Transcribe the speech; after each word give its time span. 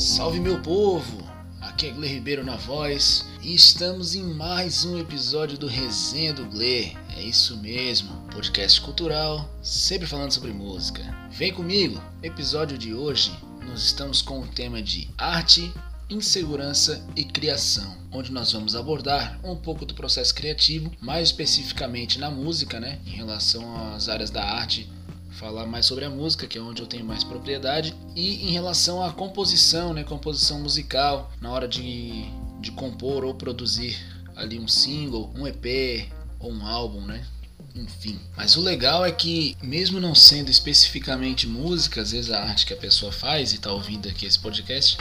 Salve 0.00 0.40
meu 0.40 0.58
povo! 0.62 1.30
Aqui 1.60 1.88
é 1.88 1.90
Gle 1.90 2.08
Ribeiro 2.08 2.42
na 2.42 2.56
voz 2.56 3.26
e 3.42 3.54
estamos 3.54 4.14
em 4.14 4.22
mais 4.22 4.82
um 4.82 4.98
episódio 4.98 5.58
do 5.58 5.66
Resenha 5.66 6.32
do 6.32 6.46
Gle. 6.46 6.96
É 7.14 7.20
isso 7.20 7.54
mesmo, 7.58 8.10
podcast 8.32 8.80
cultural, 8.80 9.46
sempre 9.62 10.06
falando 10.06 10.32
sobre 10.32 10.54
música. 10.54 11.02
Vem 11.30 11.52
comigo! 11.52 12.02
Episódio 12.22 12.78
de 12.78 12.94
hoje 12.94 13.30
nós 13.68 13.82
estamos 13.82 14.22
com 14.22 14.40
o 14.40 14.46
tema 14.46 14.82
de 14.82 15.06
arte, 15.18 15.70
insegurança 16.08 17.06
e 17.14 17.22
criação, 17.22 17.94
onde 18.10 18.32
nós 18.32 18.52
vamos 18.52 18.74
abordar 18.74 19.38
um 19.44 19.54
pouco 19.54 19.84
do 19.84 19.92
processo 19.92 20.34
criativo, 20.34 20.90
mais 20.98 21.28
especificamente 21.28 22.18
na 22.18 22.30
música, 22.30 22.80
né, 22.80 22.98
em 23.04 23.10
relação 23.10 23.92
às 23.92 24.08
áreas 24.08 24.30
da 24.30 24.42
arte 24.42 24.88
falar 25.30 25.66
mais 25.66 25.86
sobre 25.86 26.04
a 26.04 26.10
música, 26.10 26.46
que 26.46 26.58
é 26.58 26.60
onde 26.60 26.82
eu 26.82 26.86
tenho 26.86 27.04
mais 27.04 27.24
propriedade, 27.24 27.94
e 28.14 28.48
em 28.48 28.52
relação 28.52 29.02
à 29.02 29.12
composição, 29.12 29.94
né, 29.94 30.04
composição 30.04 30.60
musical, 30.60 31.32
na 31.40 31.50
hora 31.50 31.68
de, 31.68 32.24
de 32.60 32.70
compor 32.72 33.24
ou 33.24 33.34
produzir 33.34 33.96
ali 34.36 34.58
um 34.58 34.68
single, 34.68 35.32
um 35.34 35.46
EP 35.46 36.10
ou 36.38 36.52
um 36.52 36.66
álbum, 36.66 37.02
né? 37.02 37.26
Enfim. 37.74 38.18
Mas 38.36 38.56
o 38.56 38.60
legal 38.60 39.04
é 39.04 39.12
que, 39.12 39.56
mesmo 39.62 40.00
não 40.00 40.14
sendo 40.14 40.50
especificamente 40.50 41.46
música, 41.46 42.02
às 42.02 42.10
vezes 42.10 42.30
a 42.30 42.42
arte 42.42 42.66
que 42.66 42.74
a 42.74 42.76
pessoa 42.76 43.12
faz 43.12 43.52
e 43.52 43.56
está 43.56 43.72
ouvindo 43.72 44.08
aqui 44.08 44.26
esse 44.26 44.38
podcast, 44.38 44.98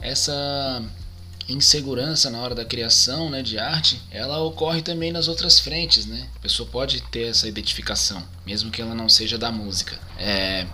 essa 0.00 0.82
insegurança 1.48 2.30
na 2.30 2.40
hora 2.40 2.54
da 2.54 2.64
criação 2.64 3.28
né, 3.30 3.42
de 3.42 3.58
arte, 3.58 4.00
ela 4.10 4.38
ocorre 4.40 4.82
também 4.82 5.12
nas 5.12 5.28
outras 5.28 5.58
frentes, 5.58 6.06
né? 6.06 6.28
A 6.36 6.38
pessoa 6.40 6.68
pode 6.68 7.00
ter 7.02 7.28
essa 7.28 7.48
identificação, 7.48 8.22
mesmo 8.46 8.70
que 8.70 8.80
ela 8.80 8.94
não 8.94 9.08
seja 9.08 9.36
da 9.36 9.52
música. 9.52 9.98
É. 10.18 10.66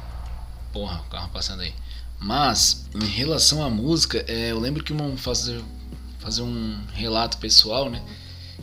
Porra, 0.73 1.01
o 1.01 1.11
carro 1.11 1.30
passando 1.33 1.62
aí. 1.62 1.75
Mas, 2.19 2.86
em 2.94 3.06
relação 3.06 3.64
à 3.64 3.70
música, 3.70 4.25
é, 4.28 4.53
eu 4.53 4.59
lembro 4.61 4.84
que 4.84 4.92
vamos 4.92 5.20
fazer, 5.20 5.61
fazer 6.19 6.42
um 6.42 6.78
relato 6.92 7.39
pessoal, 7.39 7.91
né? 7.91 8.03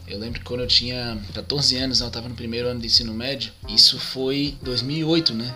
Eu 0.08 0.18
lembro 0.18 0.40
que 0.40 0.46
quando 0.46 0.62
eu 0.62 0.68
tinha 0.68 1.20
14 1.34 1.76
anos, 1.76 2.00
eu 2.00 2.08
estava 2.08 2.30
no 2.30 2.36
primeiro 2.36 2.70
ano 2.70 2.80
de 2.80 2.86
ensino 2.86 3.14
médio. 3.14 3.52
Isso 3.68 4.00
foi 4.00 4.58
2008, 4.62 5.34
né? 5.34 5.53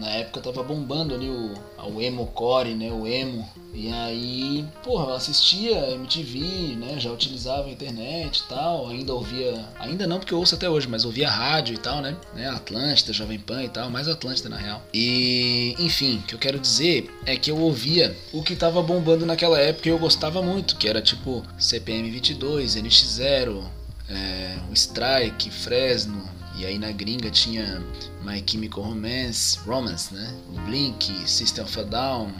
Na 0.00 0.08
época 0.08 0.40
tava 0.40 0.62
bombando 0.62 1.14
ali 1.14 1.28
o, 1.28 1.52
o 1.94 2.00
emo 2.00 2.26
core, 2.28 2.74
né? 2.74 2.90
O 2.90 3.06
emo. 3.06 3.46
E 3.74 3.92
aí, 3.92 4.64
porra, 4.82 5.10
eu 5.10 5.14
assistia 5.14 5.90
MTV, 5.90 6.74
né? 6.76 6.98
Já 6.98 7.12
utilizava 7.12 7.68
a 7.68 7.70
internet 7.70 8.38
e 8.38 8.48
tal. 8.48 8.88
Ainda 8.88 9.12
ouvia. 9.12 9.62
Ainda 9.78 10.06
não 10.06 10.18
porque 10.18 10.32
eu 10.32 10.38
ouço 10.38 10.54
até 10.54 10.70
hoje, 10.70 10.88
mas 10.88 11.04
ouvia 11.04 11.28
rádio 11.28 11.74
e 11.74 11.78
tal, 11.78 12.00
né? 12.00 12.16
né? 12.34 12.48
Atlântida, 12.48 13.12
Jovem 13.12 13.38
Pan 13.38 13.62
e 13.62 13.68
tal, 13.68 13.90
mais 13.90 14.08
Atlântida 14.08 14.48
na 14.48 14.56
real. 14.56 14.82
E, 14.92 15.76
enfim, 15.78 16.16
o 16.16 16.22
que 16.22 16.34
eu 16.34 16.38
quero 16.38 16.58
dizer 16.58 17.10
é 17.26 17.36
que 17.36 17.50
eu 17.50 17.58
ouvia 17.58 18.16
o 18.32 18.42
que 18.42 18.56
tava 18.56 18.82
bombando 18.82 19.26
naquela 19.26 19.60
época 19.60 19.86
e 19.86 19.92
eu 19.92 19.98
gostava 19.98 20.40
muito, 20.40 20.76
que 20.76 20.88
era 20.88 21.02
tipo 21.02 21.44
CPM 21.58 22.10
22, 22.10 22.76
NX0, 22.76 23.62
é, 24.08 24.56
o 24.70 24.72
Strike, 24.72 25.50
Fresno, 25.50 26.39
e 26.60 26.66
aí 26.66 26.78
na 26.78 26.92
gringa 26.92 27.30
tinha 27.30 27.82
My 28.22 28.44
Chemical 28.46 28.84
Romance, 28.84 29.58
Romance, 29.60 30.12
né? 30.12 30.34
Blink, 30.66 31.10
System 31.26 31.64
of 31.64 31.80
a 31.80 31.82
Down, 31.84 32.30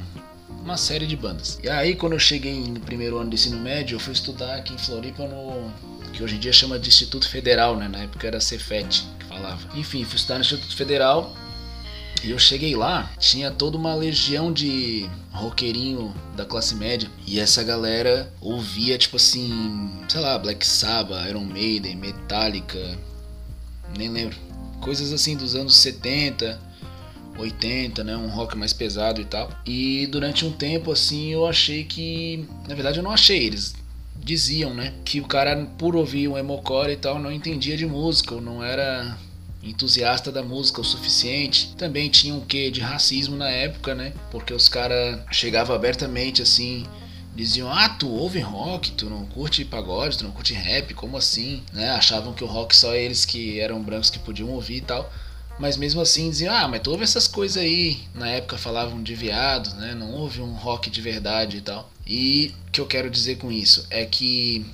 uma 0.63 0.77
série 0.77 1.07
de 1.07 1.17
bandas. 1.17 1.59
E 1.63 1.71
aí 1.71 1.97
quando 1.97 2.13
eu 2.13 2.19
cheguei 2.19 2.61
no 2.61 2.81
primeiro 2.81 3.17
ano 3.17 3.31
de 3.31 3.37
ensino 3.37 3.59
médio, 3.59 3.97
eu 3.97 4.01
fui 4.01 4.13
estudar 4.13 4.57
aqui 4.57 4.75
em 4.75 4.79
Floripa 4.79 5.27
no 5.27 5.73
que 6.13 6.23
hoje 6.23 6.37
em 6.37 6.39
dia 6.39 6.53
chama 6.53 6.79
de 6.79 6.89
Instituto 6.89 7.27
Federal, 7.31 7.77
né? 7.77 7.89
Na 7.89 8.01
época 8.01 8.27
era 8.27 8.41
Cefet 8.41 9.07
que 9.19 9.25
falava. 9.25 9.67
Enfim, 9.75 10.05
fui 10.05 10.17
estudar 10.17 10.35
no 10.35 10.43
Instituto 10.43 10.77
Federal 10.77 11.35
e 12.23 12.33
eu 12.33 12.39
cheguei 12.39 12.77
lá, 12.77 13.11
tinha 13.19 13.51
toda 13.51 13.79
uma 13.79 13.95
legião 13.95 14.53
de 14.53 15.09
roqueirinho 15.31 16.15
da 16.37 16.45
classe 16.45 16.75
média. 16.75 17.09
E 17.27 17.41
essa 17.41 17.63
galera 17.63 18.31
ouvia, 18.39 18.99
tipo 18.99 19.17
assim, 19.17 19.91
sei 20.07 20.21
lá, 20.21 20.39
Black 20.39 20.67
Sabbath, 20.67 21.27
Iron 21.27 21.45
Maiden, 21.45 21.97
Metallica, 21.97 22.99
nem 23.97 24.09
lembro. 24.09 24.37
Coisas 24.81 25.13
assim 25.13 25.37
dos 25.37 25.55
anos 25.55 25.77
70, 25.77 26.59
80, 27.39 28.05
né, 28.05 28.17
um 28.17 28.29
rock 28.29 28.57
mais 28.57 28.73
pesado 28.73 29.21
e 29.21 29.25
tal. 29.25 29.51
E 29.67 30.07
durante 30.07 30.45
um 30.45 30.53
tempo 30.53 30.93
assim 30.93 31.33
eu 31.33 31.47
achei 31.47 31.85
que, 31.85 32.47
na 32.69 32.75
verdade 32.75 32.99
eu 32.99 33.03
não 33.03 33.11
achei, 33.11 33.47
eles 33.47 33.75
diziam, 34.17 34.75
né, 34.75 34.93
que 35.05 35.21
o 35.21 35.27
cara 35.27 35.67
por 35.79 35.97
ouvir 35.97 36.29
um 36.29 36.37
emocore 36.37 36.93
e 36.93 36.97
tal 36.97 37.19
não 37.19 37.33
entendia 37.33 37.77
de 37.77 37.87
música, 37.87 38.35
ou 38.35 38.41
não 38.41 38.63
era 38.63 39.17
entusiasta 39.63 40.33
da 40.33 40.43
música 40.43 40.81
o 40.81 40.85
suficiente. 40.85 41.75
Também 41.77 42.09
tinha 42.09 42.35
um 42.35 42.41
quê 42.41 42.71
de 42.71 42.81
racismo 42.81 43.37
na 43.37 43.49
época, 43.49 43.95
né? 43.95 44.13
Porque 44.31 44.55
os 44.55 44.69
caras 44.69 45.21
chegavam 45.31 45.77
abertamente 45.77 46.41
assim 46.43 46.87
diziam: 47.35 47.71
Ah, 47.71 47.89
tu 47.89 48.09
ouve 48.09 48.41
rock, 48.41 48.93
tu 48.93 49.09
não 49.09 49.25
curte 49.27 49.65
pagode, 49.65 50.19
tu 50.19 50.25
não 50.25 50.33
curte 50.33 50.55
rap, 50.55 50.93
como 50.95 51.17
assim? 51.17 51.63
Né? 51.73 51.91
Achavam 51.91 52.33
que 52.33 52.45
o 52.45 52.47
rock 52.47 52.75
só 52.75 52.95
eles 52.95 53.25
que 53.25 53.61
eram 53.61 53.83
brancos 53.83 54.11
que 54.11 54.19
podiam 54.19 54.49
ouvir 54.51 54.77
e 54.77 54.81
tal. 54.83 55.11
Mas 55.59 55.77
mesmo 55.77 56.01
assim 56.01 56.31
diziam: 56.31 56.55
Ah, 56.55 56.67
mas 56.67 56.81
tu 56.81 56.91
ouve 56.91 57.05
essas 57.05 57.29
coisas 57.29 57.63
aí. 57.63 58.01
Na 58.15 58.29
época 58.29 58.57
falavam 58.57 59.03
de 59.03 59.15
viados, 59.15 59.75
né? 59.75 59.95
Não 59.95 60.13
houve 60.13 60.41
um 60.41 60.55
rock 60.55 60.89
de 60.89 61.01
verdade 61.01 61.59
e 61.59 61.61
tal. 61.61 61.91
E 62.07 62.55
o 62.67 62.71
que 62.71 62.81
eu 62.81 62.87
quero 62.87 63.11
dizer 63.11 63.37
com 63.37 63.53
isso 63.53 63.87
é 63.91 64.05
que, 64.07 64.65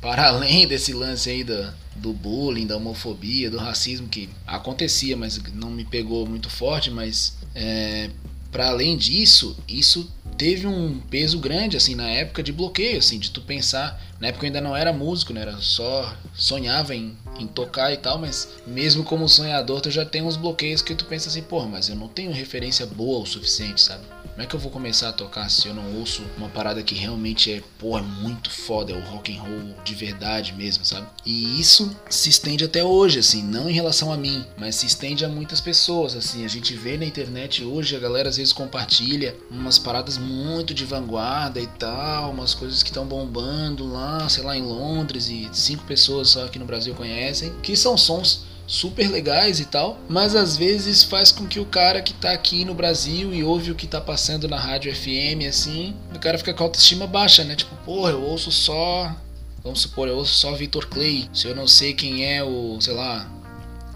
para 0.00 0.28
além 0.28 0.66
desse 0.66 0.92
lance 0.92 1.30
aí 1.30 1.42
do, 1.42 1.72
do 1.96 2.12
bullying, 2.12 2.66
da 2.66 2.76
homofobia, 2.76 3.50
do 3.50 3.56
racismo 3.56 4.08
que 4.08 4.28
acontecia, 4.46 5.16
mas 5.16 5.40
não 5.54 5.70
me 5.70 5.84
pegou 5.84 6.26
muito 6.26 6.50
forte, 6.50 6.90
mas 6.90 7.38
é, 7.54 8.10
para 8.52 8.68
além 8.68 8.96
disso, 8.96 9.56
isso 9.66 10.10
teve 10.36 10.66
um 10.66 11.00
peso 11.00 11.38
grande 11.38 11.76
assim 11.76 11.94
na 11.94 12.08
época 12.08 12.42
de 12.42 12.52
bloqueio 12.52 12.98
assim 12.98 13.18
de 13.18 13.30
tu 13.30 13.40
pensar 13.40 14.00
na 14.20 14.28
época 14.28 14.44
eu 14.44 14.48
ainda 14.48 14.60
não 14.60 14.76
era 14.76 14.92
músico 14.92 15.32
né 15.32 15.42
era 15.42 15.56
só 15.58 16.14
sonhava 16.34 16.94
em, 16.94 17.16
em 17.40 17.46
tocar 17.46 17.92
e 17.92 17.96
tal 17.96 18.18
mas 18.18 18.48
mesmo 18.66 19.04
como 19.04 19.28
sonhador 19.28 19.80
tu 19.80 19.90
já 19.90 20.04
tem 20.04 20.22
uns 20.22 20.36
bloqueios 20.36 20.82
que 20.82 20.94
tu 20.94 21.04
pensa 21.04 21.28
assim 21.28 21.42
pô 21.42 21.64
mas 21.66 21.88
eu 21.88 21.96
não 21.96 22.08
tenho 22.08 22.32
referência 22.32 22.86
boa 22.86 23.22
o 23.22 23.26
suficiente 23.26 23.80
sabe 23.80 24.04
como 24.36 24.44
é 24.44 24.46
que 24.46 24.54
eu 24.54 24.60
vou 24.60 24.70
começar 24.70 25.08
a 25.08 25.12
tocar 25.14 25.48
se 25.48 25.66
eu 25.66 25.72
não 25.72 25.94
ouço 25.94 26.22
uma 26.36 26.50
parada 26.50 26.82
que 26.82 26.94
realmente 26.94 27.50
é, 27.50 27.62
pô, 27.78 27.96
é 27.96 28.02
muito 28.02 28.50
foda, 28.50 28.92
é 28.92 28.94
o 28.94 29.00
rock 29.00 29.34
and 29.34 29.40
roll 29.40 29.74
de 29.82 29.94
verdade 29.94 30.52
mesmo, 30.52 30.84
sabe? 30.84 31.06
E 31.24 31.58
isso 31.58 31.96
se 32.10 32.28
estende 32.28 32.62
até 32.62 32.84
hoje, 32.84 33.18
assim, 33.18 33.42
não 33.42 33.66
em 33.66 33.72
relação 33.72 34.12
a 34.12 34.16
mim, 34.18 34.44
mas 34.58 34.74
se 34.74 34.84
estende 34.84 35.24
a 35.24 35.28
muitas 35.30 35.58
pessoas, 35.58 36.14
assim. 36.14 36.44
A 36.44 36.48
gente 36.48 36.74
vê 36.74 36.98
na 36.98 37.06
internet 37.06 37.64
hoje, 37.64 37.96
a 37.96 37.98
galera 37.98 38.28
às 38.28 38.36
vezes 38.36 38.52
compartilha 38.52 39.34
umas 39.50 39.78
paradas 39.78 40.18
muito 40.18 40.74
de 40.74 40.84
vanguarda 40.84 41.58
e 41.58 41.66
tal, 41.66 42.30
umas 42.30 42.52
coisas 42.52 42.82
que 42.82 42.90
estão 42.90 43.06
bombando 43.06 43.90
lá, 43.90 44.28
sei 44.28 44.44
lá, 44.44 44.54
em 44.54 44.62
Londres 44.62 45.30
e 45.30 45.48
cinco 45.54 45.84
pessoas 45.84 46.28
só 46.28 46.44
aqui 46.44 46.58
no 46.58 46.66
Brasil 46.66 46.94
conhecem, 46.94 47.25
que 47.62 47.76
são 47.76 47.96
sons 47.96 48.44
super 48.66 49.08
legais 49.08 49.60
e 49.60 49.64
tal, 49.64 49.98
mas 50.08 50.34
às 50.34 50.56
vezes 50.56 51.04
faz 51.04 51.30
com 51.30 51.46
que 51.46 51.60
o 51.60 51.66
cara 51.66 52.02
que 52.02 52.12
tá 52.12 52.32
aqui 52.32 52.64
no 52.64 52.74
Brasil 52.74 53.32
e 53.32 53.44
ouve 53.44 53.70
o 53.70 53.76
que 53.76 53.86
tá 53.86 54.00
passando 54.00 54.48
na 54.48 54.58
rádio 54.58 54.94
FM 54.94 55.46
assim, 55.48 55.94
o 56.14 56.18
cara 56.18 56.36
fica 56.36 56.52
com 56.52 56.64
a 56.64 56.66
autoestima 56.66 57.06
baixa, 57.06 57.44
né? 57.44 57.54
Tipo, 57.54 57.76
porra, 57.84 58.10
eu 58.10 58.22
ouço 58.22 58.50
só, 58.50 59.14
vamos 59.62 59.80
supor, 59.80 60.08
eu 60.08 60.16
ouço 60.16 60.34
só 60.34 60.52
Vitor 60.54 60.88
Clay, 60.88 61.28
se 61.32 61.46
eu 61.46 61.54
não 61.54 61.68
sei 61.68 61.94
quem 61.94 62.26
é 62.26 62.42
o, 62.42 62.76
sei 62.80 62.94
lá, 62.94 63.30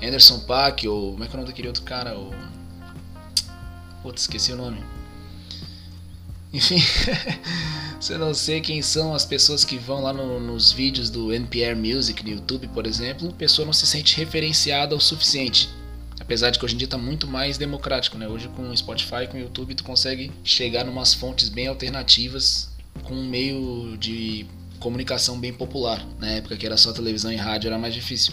Anderson 0.00 0.38
Paak 0.40 0.86
ou 0.86 1.12
como 1.12 1.24
é 1.24 1.26
que 1.26 1.32
é 1.32 1.34
o 1.34 1.36
nome 1.38 1.50
daquele 1.50 1.68
outro 1.68 1.82
cara, 1.82 2.16
o 2.16 2.30
Putz, 4.02 4.22
esqueci 4.22 4.52
o 4.52 4.56
nome. 4.56 4.82
Enfim, 6.52 6.82
eu 8.10 8.18
não 8.18 8.34
sei 8.34 8.60
quem 8.60 8.82
são 8.82 9.14
as 9.14 9.24
pessoas 9.24 9.64
que 9.64 9.78
vão 9.78 10.02
lá 10.02 10.12
no, 10.12 10.40
nos 10.40 10.72
vídeos 10.72 11.08
do 11.08 11.32
NPR 11.32 11.76
Music 11.76 12.24
no 12.24 12.30
YouTube, 12.30 12.68
por 12.68 12.86
exemplo, 12.86 13.28
a 13.28 13.32
pessoa 13.32 13.64
não 13.64 13.72
se 13.72 13.86
sente 13.86 14.16
referenciada 14.16 14.96
o 14.96 15.00
suficiente. 15.00 15.68
Apesar 16.18 16.50
de 16.50 16.58
que 16.58 16.64
hoje 16.64 16.74
em 16.74 16.78
dia 16.78 16.86
está 16.86 16.98
muito 16.98 17.26
mais 17.26 17.56
democrático, 17.56 18.18
né? 18.18 18.28
Hoje 18.28 18.48
com 18.48 18.68
o 18.68 18.76
Spotify, 18.76 19.26
com 19.28 19.36
o 19.36 19.40
YouTube, 19.40 19.74
tu 19.74 19.84
consegue 19.84 20.30
chegar 20.44 20.86
em 20.86 20.90
umas 20.90 21.14
fontes 21.14 21.48
bem 21.48 21.66
alternativas 21.66 22.68
com 23.02 23.14
um 23.14 23.28
meio 23.28 23.96
de 23.98 24.46
comunicação 24.78 25.38
bem 25.38 25.52
popular. 25.52 26.04
Na 26.18 26.28
época 26.28 26.56
que 26.56 26.66
era 26.66 26.76
só 26.76 26.92
televisão 26.92 27.32
e 27.32 27.36
rádio 27.36 27.68
era 27.68 27.78
mais 27.78 27.94
difícil. 27.94 28.32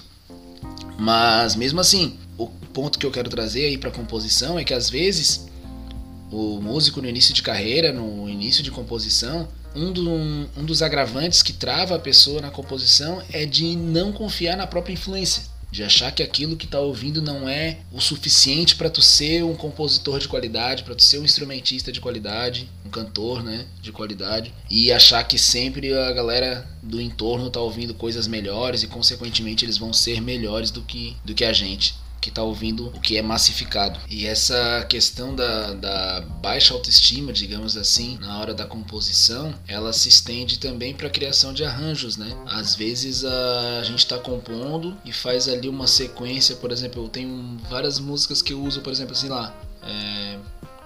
Mas 0.99 1.55
mesmo 1.55 1.79
assim, 1.79 2.17
o 2.37 2.47
ponto 2.47 2.99
que 2.99 3.05
eu 3.05 3.11
quero 3.11 3.29
trazer 3.29 3.65
aí 3.65 3.77
para 3.77 3.91
composição 3.91 4.57
é 4.57 4.63
que 4.63 4.73
às 4.73 4.89
vezes 4.89 5.47
o 6.31 6.62
músico 6.62 7.01
no 7.01 7.07
início 7.07 7.33
de 7.33 7.41
carreira, 7.41 7.94
no 7.94 8.27
início 8.29 8.63
de 8.63 8.71
composição, 8.71 9.47
um, 9.75 9.91
do, 9.91 10.09
um, 10.09 10.65
dos 10.65 10.81
agravantes 10.81 11.44
que 11.44 11.53
trava 11.53 11.95
a 11.95 12.00
pessoa 12.00 12.41
na 12.41 12.50
composição 12.50 13.21
é 13.31 13.45
de 13.45 13.75
não 13.75 14.12
confiar 14.12 14.57
na 14.57 14.65
própria 14.65 14.94
influência, 14.94 15.44
de 15.71 15.83
achar 15.83 16.12
que 16.12 16.24
aquilo 16.24 16.57
que 16.57 16.65
está 16.65 16.79
ouvindo 16.79 17.21
não 17.21 17.47
é 17.47 17.77
o 17.91 18.01
suficiente 18.01 18.75
para 18.75 18.89
tu 18.89 19.01
ser 19.01 19.44
um 19.44 19.56
compositor 19.56 20.19
de 20.19 20.27
qualidade, 20.27 20.83
para 20.83 20.95
tu 20.95 21.03
ser 21.03 21.19
um 21.19 21.25
instrumentista 21.25 21.91
de 21.91 22.01
qualidade, 22.01 22.69
um 22.85 22.89
cantor, 22.89 23.44
né, 23.44 23.65
de 23.81 23.91
qualidade, 23.91 24.53
e 24.69 24.91
achar 24.91 25.23
que 25.23 25.38
sempre 25.38 25.94
a 25.94 26.12
galera 26.12 26.68
do 26.81 27.00
entorno 27.00 27.47
está 27.47 27.59
ouvindo 27.59 27.94
coisas 27.94 28.27
melhores 28.27 28.81
e 28.81 28.88
consequentemente 28.88 29.63
eles 29.63 29.77
vão 29.77 29.94
ser 29.94 30.21
melhores 30.21 30.71
do 30.71 30.81
que 30.81 31.15
do 31.23 31.35
que 31.35 31.45
a 31.45 31.53
gente. 31.53 31.95
Que 32.21 32.29
está 32.29 32.43
ouvindo 32.43 32.87
o 32.87 32.99
que 32.99 33.17
é 33.17 33.21
massificado. 33.21 33.99
E 34.09 34.25
essa 34.25 34.85
questão 34.89 35.35
da, 35.35 35.73
da 35.73 36.21
baixa 36.41 36.73
autoestima, 36.73 37.31
digamos 37.31 37.77
assim, 37.77 38.17
na 38.19 38.39
hora 38.39 38.53
da 38.53 38.65
composição, 38.65 39.53
ela 39.67 39.93
se 39.93 40.09
estende 40.09 40.59
também 40.59 40.93
para 40.93 41.07
a 41.07 41.11
criação 41.11 41.53
de 41.53 41.63
arranjos, 41.63 42.17
né? 42.17 42.35
Às 42.45 42.75
vezes 42.75 43.23
a, 43.23 43.83
gente 43.83 43.99
está 43.99 44.17
compondo 44.17 44.97
e 45.05 45.11
faz 45.11 45.47
ali 45.47 45.69
uma 45.69 45.87
sequência, 45.87 46.55
por 46.55 46.71
exemplo, 46.71 47.03
eu 47.03 47.09
tenho 47.09 47.57
várias 47.69 47.99
músicas 47.99 48.41
que 48.41 48.53
eu 48.53 48.61
uso, 48.61 48.81
por 48.81 48.91
exemplo, 48.91 49.13
assim 49.13 49.29
lá. 49.29 49.55
É, 49.83 50.37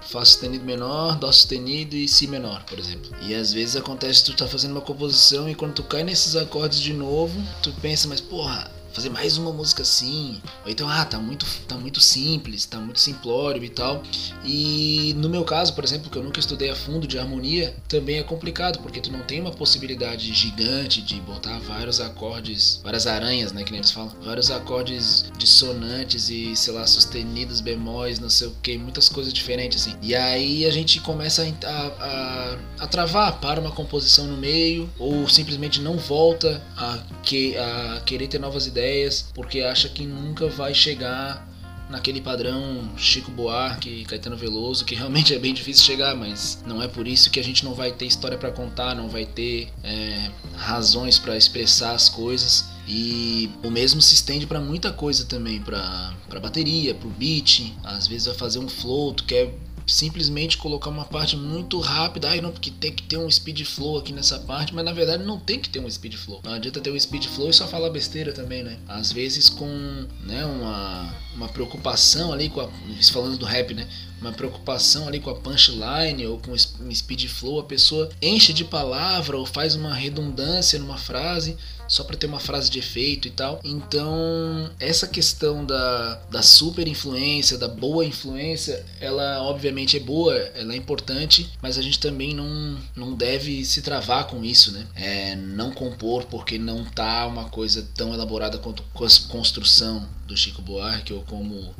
Fá 0.02 0.24
sustenido 0.24 0.64
menor, 0.64 1.16
Dó 1.16 1.30
sustenido 1.30 1.96
e 1.96 2.08
Si 2.08 2.26
menor, 2.26 2.64
por 2.64 2.78
exemplo. 2.78 3.10
E 3.22 3.34
às 3.34 3.52
vezes 3.52 3.76
acontece 3.76 4.24
tu 4.24 4.34
tá 4.34 4.46
fazendo 4.46 4.72
uma 4.72 4.80
composição 4.80 5.48
e 5.48 5.54
quando 5.54 5.74
tu 5.74 5.84
cai 5.84 6.02
nesses 6.02 6.34
acordes 6.36 6.80
de 6.80 6.92
novo, 6.92 7.40
tu 7.62 7.72
pensa, 7.80 8.08
mas 8.08 8.20
porra, 8.20 8.70
fazer 8.92 9.10
mais 9.10 9.36
uma 9.36 9.52
música 9.52 9.82
assim. 9.82 10.40
Ou 10.64 10.70
então, 10.70 10.88
ah, 10.88 11.04
tá 11.04 11.18
muito, 11.18 11.46
tá 11.66 11.76
muito 11.76 12.00
simples, 12.00 12.64
tá 12.66 12.78
muito 12.78 13.00
simplório 13.00 13.62
e 13.64 13.68
tal. 13.68 14.02
E 14.44 15.14
no 15.16 15.28
meu 15.28 15.44
caso, 15.44 15.74
por 15.74 15.84
exemplo, 15.84 16.10
que 16.10 16.16
eu 16.16 16.22
nunca 16.22 16.40
estudei 16.40 16.70
a 16.70 16.76
fundo 16.76 17.06
de 17.06 17.18
harmonia, 17.18 17.74
também 17.88 18.18
é 18.18 18.22
complicado, 18.22 18.80
porque 18.80 19.00
tu 19.00 19.10
não 19.10 19.20
tem 19.20 19.40
uma 19.40 19.50
possibilidade 19.50 20.32
gigante 20.32 21.02
de 21.02 21.20
botar 21.20 21.58
vários 21.60 22.00
acordes, 22.00 22.80
várias 22.82 23.06
aranhas, 23.06 23.52
né, 23.52 23.64
que 23.64 23.70
nem 23.70 23.80
eles 23.80 23.90
falam, 23.90 24.12
vários 24.22 24.50
acordes 24.50 25.30
dissonantes 25.38 26.28
e, 26.28 26.54
sei 26.54 26.72
lá, 26.72 26.86
sustenidos, 26.86 27.60
bemóis, 27.60 28.18
não 28.18 28.30
sei 28.30 28.48
o 28.48 28.54
que, 28.62 28.76
muitas 28.76 29.08
coisas 29.08 29.32
diferentes 29.32 29.82
assim. 29.82 29.96
E 30.02 30.14
aí 30.14 30.66
a 30.66 30.70
gente 30.70 31.00
começa 31.00 31.42
a, 31.42 31.68
a, 31.68 32.58
a, 32.80 32.86
travar, 32.86 33.40
para 33.40 33.60
uma 33.60 33.70
composição 33.70 34.26
no 34.26 34.36
meio, 34.36 34.90
ou 34.98 35.28
simplesmente 35.28 35.80
não 35.80 35.96
volta 35.96 36.62
a, 36.76 36.98
que, 37.22 37.56
a 37.56 38.02
querer 38.04 38.28
ter 38.28 38.38
novas 38.38 38.66
ideias 38.66 38.81
ideias, 38.82 39.30
porque 39.34 39.60
acha 39.60 39.88
que 39.88 40.04
nunca 40.04 40.48
vai 40.48 40.74
chegar 40.74 41.48
naquele 41.88 42.20
padrão 42.20 42.90
Chico 42.96 43.30
Buarque, 43.30 44.04
Caetano 44.06 44.36
Veloso, 44.36 44.84
que 44.84 44.94
realmente 44.94 45.34
é 45.34 45.38
bem 45.38 45.52
difícil 45.52 45.84
chegar, 45.84 46.16
mas 46.16 46.62
não 46.66 46.82
é 46.82 46.88
por 46.88 47.06
isso 47.06 47.30
que 47.30 47.38
a 47.38 47.44
gente 47.44 47.64
não 47.64 47.74
vai 47.74 47.92
ter 47.92 48.06
história 48.06 48.38
para 48.38 48.50
contar, 48.50 48.94
não 48.94 49.08
vai 49.08 49.26
ter 49.26 49.68
é, 49.84 50.30
razões 50.56 51.18
para 51.18 51.36
expressar 51.36 51.92
as 51.92 52.08
coisas. 52.08 52.64
E 52.88 53.50
o 53.62 53.70
mesmo 53.70 54.02
se 54.02 54.14
estende 54.14 54.46
para 54.46 54.58
muita 54.58 54.90
coisa 54.90 55.24
também, 55.24 55.60
para 55.60 56.40
bateria, 56.40 56.94
para 56.94 57.06
o 57.06 57.10
beat. 57.10 57.72
Às 57.84 58.06
vezes 58.06 58.26
vai 58.26 58.34
fazer 58.34 58.58
um 58.58 58.68
flow, 58.68 59.12
tu 59.12 59.24
quer 59.24 59.54
simplesmente 59.86 60.56
colocar 60.56 60.90
uma 60.90 61.04
parte 61.04 61.36
muito 61.36 61.78
rápida, 61.80 62.30
ai 62.30 62.40
não, 62.40 62.52
porque 62.52 62.70
tem 62.70 62.92
que 62.92 63.02
ter 63.02 63.16
um 63.16 63.30
speed 63.30 63.64
flow 63.64 63.98
aqui 63.98 64.12
nessa 64.12 64.38
parte, 64.40 64.74
mas 64.74 64.84
na 64.84 64.92
verdade 64.92 65.24
não 65.24 65.38
tem 65.38 65.58
que 65.60 65.68
ter 65.68 65.80
um 65.80 65.90
speed 65.90 66.14
flow. 66.14 66.40
Não 66.44 66.52
adianta 66.52 66.80
ter 66.80 66.90
um 66.90 66.98
speed 66.98 67.26
flow 67.26 67.50
e 67.50 67.52
só 67.52 67.66
falar 67.66 67.90
besteira 67.90 68.32
também, 68.32 68.62
né? 68.62 68.78
Às 68.88 69.12
vezes 69.12 69.48
com 69.48 69.66
né, 70.24 70.44
uma, 70.44 71.14
uma 71.34 71.48
preocupação 71.48 72.32
ali 72.32 72.48
com 72.48 72.60
a, 72.60 72.68
falando 73.12 73.36
do 73.38 73.44
rap, 73.44 73.74
né? 73.74 73.86
Uma 74.22 74.32
preocupação 74.32 75.08
ali 75.08 75.18
com 75.18 75.30
a 75.30 75.34
punchline 75.34 76.24
ou 76.28 76.38
com 76.38 76.52
um 76.52 76.94
speed 76.94 77.26
flow, 77.26 77.58
a 77.58 77.64
pessoa 77.64 78.08
enche 78.22 78.52
de 78.52 78.64
palavra 78.64 79.36
ou 79.36 79.44
faz 79.44 79.74
uma 79.74 79.92
redundância 79.92 80.78
numa 80.78 80.96
frase 80.96 81.56
só 81.88 82.04
para 82.04 82.16
ter 82.16 82.26
uma 82.26 82.40
frase 82.40 82.70
de 82.70 82.78
efeito 82.78 83.28
e 83.28 83.30
tal. 83.30 83.60
Então, 83.62 84.70
essa 84.80 85.06
questão 85.06 85.64
da, 85.64 86.14
da 86.30 86.40
super 86.40 86.88
influência, 86.88 87.58
da 87.58 87.68
boa 87.68 88.04
influência, 88.04 88.84
ela 88.98 89.42
obviamente 89.42 89.96
é 89.96 90.00
boa, 90.00 90.34
ela 90.34 90.72
é 90.72 90.76
importante, 90.76 91.50
mas 91.60 91.76
a 91.76 91.82
gente 91.82 91.98
também 91.98 92.32
não, 92.32 92.78
não 92.96 93.12
deve 93.12 93.64
se 93.64 93.82
travar 93.82 94.26
com 94.26 94.42
isso, 94.44 94.72
né? 94.72 94.86
É, 94.94 95.36
não 95.36 95.70
compor 95.70 96.24
porque 96.26 96.58
não 96.58 96.84
tá 96.84 97.26
uma 97.26 97.50
coisa 97.50 97.86
tão 97.94 98.14
elaborada 98.14 98.56
quanto 98.56 98.82
a 98.82 99.28
construção 99.28 100.08
do 100.26 100.36
Chico 100.36 100.62
Buarque 100.62 101.12
ou 101.12 101.22
como 101.22 101.74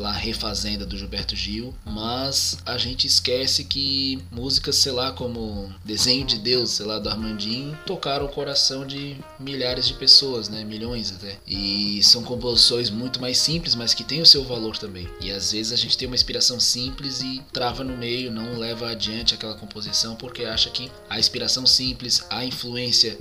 lá, 0.00 0.12
Refazenda 0.12 0.86
do 0.86 0.96
Gilberto 0.96 1.36
Gil, 1.36 1.74
mas 1.84 2.58
a 2.64 2.78
gente 2.78 3.06
esquece 3.06 3.64
que 3.64 4.22
músicas, 4.30 4.76
sei 4.76 4.92
lá, 4.92 5.12
como 5.12 5.72
Desenho 5.84 6.26
de 6.26 6.38
Deus, 6.38 6.70
sei 6.70 6.86
lá, 6.86 6.98
do 6.98 7.08
Armandinho, 7.08 7.78
tocaram 7.86 8.26
o 8.26 8.28
coração 8.28 8.86
de 8.86 9.16
milhares 9.38 9.86
de 9.86 9.94
pessoas, 9.94 10.48
né? 10.48 10.64
Milhões 10.64 11.12
até. 11.12 11.38
E 11.46 12.02
são 12.02 12.22
composições 12.22 12.90
muito 12.90 13.20
mais 13.20 13.38
simples, 13.38 13.74
mas 13.74 13.94
que 13.94 14.04
têm 14.04 14.20
o 14.20 14.26
seu 14.26 14.44
valor 14.44 14.76
também. 14.76 15.08
E 15.20 15.30
às 15.30 15.52
vezes 15.52 15.72
a 15.72 15.76
gente 15.76 15.96
tem 15.96 16.06
uma 16.06 16.16
inspiração 16.16 16.58
simples 16.58 17.20
e 17.20 17.42
trava 17.52 17.84
no 17.84 17.96
meio, 17.96 18.30
não 18.30 18.58
leva 18.58 18.90
adiante 18.90 19.34
aquela 19.34 19.54
composição 19.54 20.16
porque 20.16 20.44
acha 20.44 20.70
que 20.70 20.90
a 21.08 21.18
inspiração 21.18 21.66
simples, 21.66 22.24
a 22.30 22.44
influência 22.44 23.18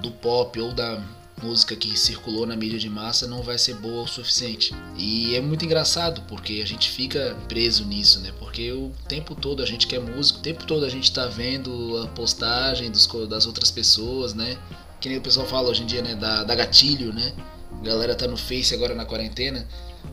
do 0.00 0.10
pop 0.10 0.58
ou 0.60 0.72
da 0.72 1.02
música 1.40 1.74
que 1.76 1.96
circulou 1.96 2.46
na 2.46 2.56
mídia 2.56 2.78
de 2.78 2.88
massa 2.88 3.26
não 3.26 3.42
vai 3.42 3.58
ser 3.58 3.74
boa 3.74 4.02
o 4.02 4.06
suficiente. 4.06 4.74
E 4.96 5.34
é 5.34 5.40
muito 5.40 5.64
engraçado 5.64 6.22
porque 6.28 6.60
a 6.62 6.66
gente 6.66 6.90
fica 6.90 7.36
preso 7.48 7.84
nisso, 7.84 8.20
né? 8.20 8.32
Porque 8.38 8.72
o 8.72 8.92
tempo 9.08 9.34
todo 9.34 9.62
a 9.62 9.66
gente 9.66 9.86
quer 9.86 10.00
música, 10.00 10.38
o 10.38 10.42
tempo 10.42 10.64
todo 10.66 10.84
a 10.84 10.88
gente 10.88 11.12
tá 11.12 11.26
vendo 11.26 11.98
a 12.02 12.08
postagem 12.08 12.90
dos, 12.90 13.06
das 13.28 13.46
outras 13.46 13.70
pessoas, 13.70 14.34
né? 14.34 14.56
Que 15.00 15.08
nem 15.08 15.18
o 15.18 15.22
pessoal 15.22 15.46
fala 15.46 15.68
hoje 15.68 15.82
em 15.82 15.86
dia, 15.86 16.02
né? 16.02 16.14
Da, 16.14 16.44
da 16.44 16.54
gatilho, 16.54 17.12
né? 17.12 17.32
A 17.80 17.84
galera 17.84 18.14
tá 18.14 18.26
no 18.26 18.36
Face 18.36 18.74
agora 18.74 18.94
na 18.94 19.04
quarentena 19.04 19.66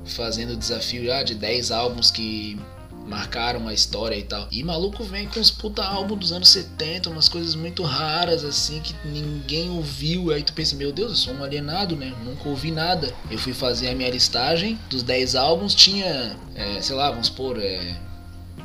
fazendo 0.05 0.53
o 0.53 0.57
desafio 0.57 1.11
ah, 1.13 1.23
de 1.23 1.35
10 1.35 1.71
álbuns 1.71 2.11
que 2.11 2.59
marcaram 3.09 3.67
a 3.67 3.73
história 3.73 4.15
e 4.15 4.23
tal. 4.23 4.47
E 4.51 4.63
maluco 4.63 5.03
vem 5.03 5.27
com 5.27 5.39
uns 5.39 5.51
puta 5.51 5.83
álbum 5.83 6.15
dos 6.15 6.31
anos 6.31 6.49
70, 6.49 7.09
umas 7.09 7.27
coisas 7.27 7.55
muito 7.55 7.83
raras 7.83 8.43
assim 8.43 8.79
que 8.79 8.93
ninguém 9.05 9.69
ouviu. 9.69 10.31
Aí 10.31 10.43
tu 10.43 10.53
pensa, 10.53 10.75
meu 10.75 10.91
Deus, 10.91 11.11
eu 11.11 11.17
sou 11.17 11.33
um 11.33 11.43
alienado, 11.43 11.95
né? 11.95 12.13
Nunca 12.23 12.47
ouvi 12.47 12.71
nada. 12.71 13.13
Eu 13.29 13.37
fui 13.37 13.53
fazer 13.53 13.89
a 13.89 13.95
minha 13.95 14.09
listagem 14.09 14.79
dos 14.89 15.03
10 15.03 15.35
álbuns, 15.35 15.73
tinha, 15.73 16.37
é, 16.55 16.81
sei 16.81 16.95
lá, 16.95 17.09
vamos 17.09 17.27
supor, 17.27 17.59
é, 17.59 17.95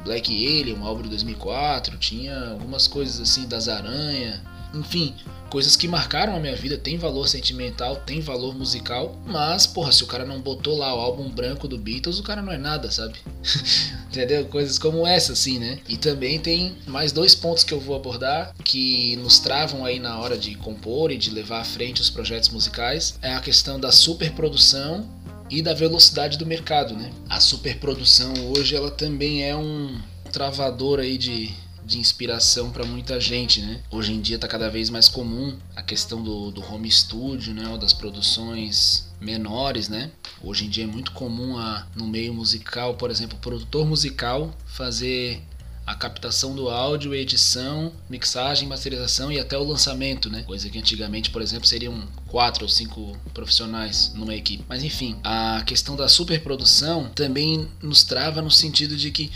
Black 0.04 0.30
Alien, 0.30 0.78
um 0.78 0.84
álbum 0.84 1.02
de 1.02 1.08
2004, 1.08 1.96
tinha 1.96 2.50
algumas 2.50 2.86
coisas 2.86 3.20
assim 3.20 3.48
das 3.48 3.68
Aranha, 3.68 4.42
enfim, 4.74 5.14
coisas 5.48 5.76
que 5.76 5.86
marcaram 5.86 6.34
a 6.34 6.40
minha 6.40 6.56
vida, 6.56 6.76
tem 6.76 6.98
valor 6.98 7.28
sentimental, 7.28 7.96
tem 7.96 8.20
valor 8.20 8.54
musical, 8.56 9.16
mas, 9.24 9.66
porra, 9.66 9.92
se 9.92 10.02
o 10.02 10.06
cara 10.06 10.24
não 10.24 10.40
botou 10.40 10.76
lá 10.76 10.94
o 10.94 11.00
álbum 11.00 11.30
branco 11.30 11.68
do 11.68 11.78
Beatles, 11.78 12.18
o 12.18 12.22
cara 12.22 12.42
não 12.42 12.52
é 12.52 12.58
nada, 12.58 12.90
sabe? 12.90 13.18
Entendeu? 14.10 14.44
Coisas 14.46 14.78
como 14.78 15.06
essa, 15.06 15.32
assim, 15.32 15.58
né? 15.58 15.78
E 15.88 15.96
também 15.96 16.38
tem 16.38 16.76
mais 16.86 17.12
dois 17.12 17.34
pontos 17.34 17.64
que 17.64 17.72
eu 17.72 17.80
vou 17.80 17.96
abordar 17.96 18.54
que 18.64 19.16
nos 19.16 19.38
travam 19.38 19.84
aí 19.84 19.98
na 19.98 20.18
hora 20.18 20.36
de 20.36 20.54
compor 20.56 21.10
e 21.10 21.16
de 21.16 21.30
levar 21.30 21.60
à 21.60 21.64
frente 21.64 22.00
os 22.00 22.10
projetos 22.10 22.48
musicais. 22.48 23.18
É 23.22 23.34
a 23.34 23.40
questão 23.40 23.78
da 23.78 23.92
superprodução 23.92 25.08
e 25.50 25.62
da 25.62 25.74
velocidade 25.74 26.38
do 26.38 26.46
mercado, 26.46 26.94
né? 26.94 27.10
A 27.28 27.38
superprodução 27.40 28.32
hoje 28.56 28.74
ela 28.74 28.90
também 28.90 29.44
é 29.44 29.54
um 29.54 30.00
travador 30.32 30.98
aí 30.98 31.16
de 31.16 31.54
de 31.84 31.98
inspiração 31.98 32.70
para 32.70 32.84
muita 32.84 33.20
gente, 33.20 33.60
né? 33.60 33.82
Hoje 33.90 34.12
em 34.12 34.20
dia 34.20 34.36
está 34.36 34.48
cada 34.48 34.70
vez 34.70 34.88
mais 34.88 35.08
comum 35.08 35.56
a 35.76 35.82
questão 35.82 36.22
do, 36.22 36.50
do 36.50 36.64
home 36.64 36.90
studio, 36.90 37.52
né? 37.52 37.68
Ou 37.68 37.78
das 37.78 37.92
produções 37.92 39.06
menores, 39.20 39.88
né? 39.88 40.10
Hoje 40.42 40.64
em 40.64 40.68
dia 40.68 40.84
é 40.84 40.86
muito 40.86 41.12
comum 41.12 41.58
a, 41.58 41.86
no 41.94 42.06
meio 42.06 42.32
musical, 42.32 42.94
por 42.94 43.10
exemplo, 43.10 43.36
o 43.36 43.40
produtor 43.40 43.86
musical 43.86 44.54
fazer 44.66 45.42
a 45.86 45.94
captação 45.94 46.54
do 46.54 46.70
áudio, 46.70 47.14
edição, 47.14 47.92
mixagem, 48.08 48.66
masterização 48.66 49.30
e 49.30 49.38
até 49.38 49.56
o 49.56 49.62
lançamento, 49.62 50.30
né? 50.30 50.42
Coisa 50.42 50.70
que 50.70 50.78
antigamente, 50.78 51.30
por 51.30 51.42
exemplo, 51.42 51.66
seriam 51.66 52.02
quatro 52.26 52.64
ou 52.64 52.68
cinco 52.68 53.16
profissionais 53.34 54.12
numa 54.14 54.34
equipe. 54.34 54.64
Mas 54.66 54.82
enfim, 54.82 55.16
a 55.22 55.62
questão 55.66 55.94
da 55.94 56.08
superprodução 56.08 57.10
também 57.14 57.68
nos 57.82 58.02
trava 58.02 58.40
no 58.40 58.50
sentido 58.50 58.96
de 58.96 59.10
que 59.10 59.30